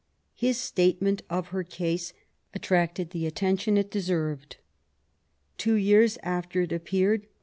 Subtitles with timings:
[0.33, 2.11] His statement of her case
[2.55, 4.57] attracted the attention it deserved.
[5.59, 7.27] Two years after it appeared.